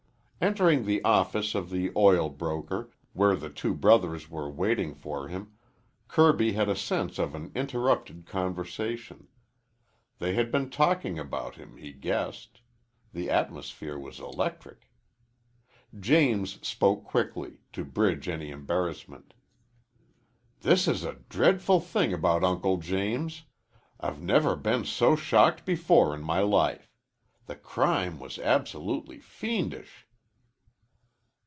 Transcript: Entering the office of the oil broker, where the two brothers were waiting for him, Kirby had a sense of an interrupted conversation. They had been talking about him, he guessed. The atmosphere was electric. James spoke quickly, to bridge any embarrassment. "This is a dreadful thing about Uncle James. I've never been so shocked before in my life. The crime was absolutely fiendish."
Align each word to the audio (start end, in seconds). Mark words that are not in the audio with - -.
Entering 0.43 0.85
the 0.87 1.03
office 1.03 1.53
of 1.53 1.69
the 1.69 1.91
oil 1.95 2.27
broker, 2.27 2.89
where 3.13 3.35
the 3.35 3.51
two 3.51 3.75
brothers 3.75 4.27
were 4.27 4.49
waiting 4.49 4.95
for 4.95 5.27
him, 5.27 5.53
Kirby 6.07 6.53
had 6.53 6.67
a 6.67 6.75
sense 6.75 7.19
of 7.19 7.35
an 7.35 7.51
interrupted 7.53 8.25
conversation. 8.25 9.27
They 10.17 10.33
had 10.33 10.51
been 10.51 10.71
talking 10.71 11.19
about 11.19 11.57
him, 11.57 11.77
he 11.77 11.93
guessed. 11.93 12.61
The 13.13 13.29
atmosphere 13.29 13.99
was 13.99 14.19
electric. 14.19 14.89
James 15.99 16.57
spoke 16.67 17.03
quickly, 17.03 17.59
to 17.73 17.85
bridge 17.85 18.27
any 18.27 18.49
embarrassment. 18.49 19.35
"This 20.61 20.87
is 20.87 21.03
a 21.03 21.17
dreadful 21.29 21.79
thing 21.79 22.13
about 22.13 22.43
Uncle 22.43 22.77
James. 22.77 23.43
I've 23.99 24.23
never 24.23 24.55
been 24.55 24.85
so 24.85 25.15
shocked 25.15 25.65
before 25.65 26.15
in 26.15 26.23
my 26.23 26.39
life. 26.39 26.91
The 27.45 27.55
crime 27.55 28.19
was 28.19 28.39
absolutely 28.39 29.19
fiendish." 29.19 30.07